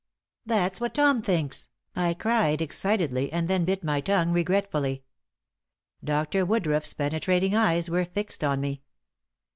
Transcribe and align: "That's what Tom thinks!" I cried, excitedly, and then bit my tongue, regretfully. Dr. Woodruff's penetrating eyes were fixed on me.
"That's 0.47 0.81
what 0.81 0.95
Tom 0.95 1.21
thinks!" 1.21 1.67
I 1.95 2.15
cried, 2.15 2.59
excitedly, 2.59 3.31
and 3.31 3.47
then 3.47 3.65
bit 3.65 3.83
my 3.83 4.01
tongue, 4.01 4.31
regretfully. 4.33 5.03
Dr. 6.03 6.43
Woodruff's 6.43 6.93
penetrating 6.93 7.53
eyes 7.55 7.87
were 7.87 8.03
fixed 8.05 8.43
on 8.43 8.61
me. 8.61 8.81